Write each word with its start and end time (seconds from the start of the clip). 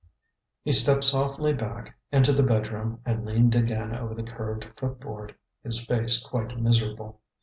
He 0.63 0.71
stepped 0.71 1.03
softly 1.03 1.53
back 1.53 1.95
into 2.11 2.33
the 2.33 2.41
bedroom 2.41 3.01
and 3.05 3.23
leaned 3.23 3.53
again 3.53 3.93
over 3.93 4.15
the 4.15 4.23
curved 4.23 4.65
footboard, 4.75 5.35
his 5.61 5.85
face 5.85 6.23
quite 6.25 6.59
miserable. 6.59 7.21